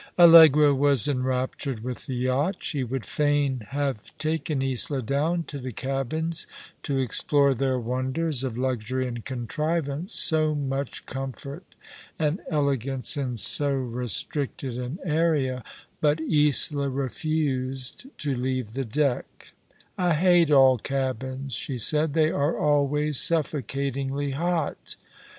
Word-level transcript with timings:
Allegra 0.17 0.73
was 0.73 1.07
enraptured 1.07 1.83
with 1.83 2.07
the 2.07 2.15
yacht. 2.15 2.55
She 2.61 2.83
would 2.83 3.05
fain 3.05 3.67
have 3.69 4.17
taken 4.17 4.63
Isola 4.63 5.03
down 5.03 5.43
to 5.43 5.59
the 5.59 5.71
cabins, 5.71 6.47
to 6.81 6.97
explore 6.97 7.53
their 7.53 7.77
wonders 7.77 8.43
of 8.43 8.57
luxury 8.57 9.07
and 9.07 9.23
contrivance, 9.23 10.13
so 10.15 10.55
much 10.55 11.05
comfort 11.05 11.65
and 12.17 12.39
elegance 12.49 13.15
in 13.15 13.37
so 13.37 13.73
restricted 13.75 14.75
an 14.79 14.97
area; 15.05 15.63
but 16.01 16.19
Isola 16.19 16.89
refused 16.89 18.07
to 18.17 18.33
leave 18.33 18.73
the 18.73 18.85
deck 18.85 19.51
"I 19.99 20.15
hate 20.15 20.49
all 20.49 20.79
cabins," 20.79 21.53
she 21.53 21.77
said. 21.77 22.15
"They 22.15 22.31
are 22.31 22.57
always 22.57 23.19
suffo 23.19 23.61
catingly 23.61 24.33
hot." 24.33 24.95